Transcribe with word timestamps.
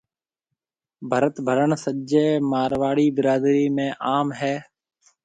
ڀرت 1.09 1.35
ڀرڻ 1.47 1.69
سجِي 1.83 2.27
مارواڙِي 2.51 3.07
برادرِي 3.17 3.67
۾ 3.77 3.87
عام 4.07 4.27
هيَ۔ 4.39 4.55